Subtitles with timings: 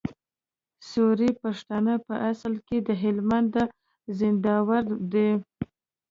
[0.89, 3.57] سوري پښتانه په اصل کي د هلمند د
[4.17, 5.29] زينداور دي